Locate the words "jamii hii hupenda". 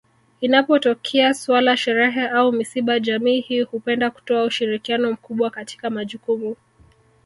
2.99-4.11